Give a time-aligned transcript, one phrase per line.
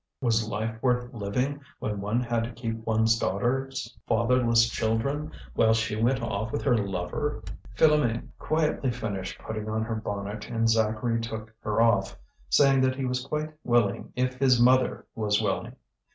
[0.19, 5.95] Was life worth living when one had to keep one's daughter's fatherless children while she
[5.95, 7.43] went off with her lover?
[7.75, 12.17] Philoméne quietly finished putting on her bonnet, and Zacharie took her off,
[12.49, 15.75] saying that he was quite willing if his mother was willing.